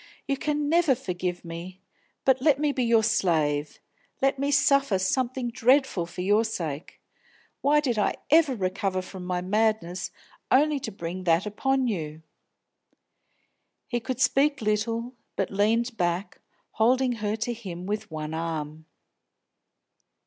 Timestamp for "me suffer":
4.39-4.97